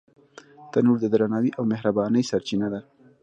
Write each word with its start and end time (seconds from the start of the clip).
تنور 0.71 0.97
د 1.01 1.05
درناوي 1.13 1.51
او 1.57 1.63
مهربانۍ 1.71 2.23
سرچینه 2.29 2.67
ده 2.73 2.79